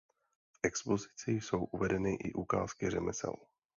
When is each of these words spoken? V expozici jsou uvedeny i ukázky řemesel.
V 0.53 0.59
expozici 0.63 1.31
jsou 1.31 1.63
uvedeny 1.65 2.15
i 2.15 2.33
ukázky 2.33 2.89
řemesel. 2.89 3.33